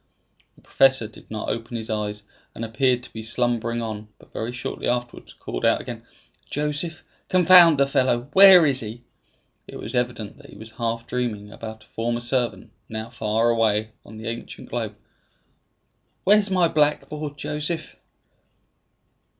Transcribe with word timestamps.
The 0.55 0.63
professor 0.63 1.07
did 1.07 1.29
not 1.29 1.49
open 1.49 1.77
his 1.77 1.91
eyes, 1.91 2.23
and 2.55 2.65
appeared 2.65 3.03
to 3.03 3.13
be 3.13 3.21
slumbering 3.21 3.83
on, 3.83 4.07
but 4.17 4.33
very 4.33 4.51
shortly 4.51 4.87
afterwards 4.87 5.33
called 5.33 5.63
out 5.63 5.79
again, 5.79 6.03
"Joseph! 6.47 7.03
Confound 7.29 7.77
the 7.77 7.85
fellow! 7.85 8.27
where 8.33 8.65
is 8.65 8.79
he?" 8.79 9.03
It 9.67 9.75
was 9.77 9.93
evident 9.95 10.37
that 10.37 10.49
he 10.49 10.55
was 10.57 10.71
half 10.71 11.05
dreaming 11.05 11.51
about 11.51 11.83
a 11.83 11.87
former 11.87 12.19
servant 12.19 12.71
now 12.89 13.11
far 13.11 13.51
away 13.51 13.91
on 14.03 14.17
the 14.17 14.25
ancient 14.25 14.69
globe. 14.71 14.95
"Where's 16.23 16.49
my 16.49 16.67
blackboard, 16.67 17.37
Joseph?" 17.37 17.95